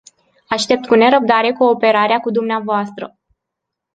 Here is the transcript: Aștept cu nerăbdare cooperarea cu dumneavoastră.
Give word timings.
Aștept 0.47 0.87
cu 0.87 0.95
nerăbdare 0.95 1.51
cooperarea 1.51 2.19
cu 2.19 2.31
dumneavoastră. 2.31 3.17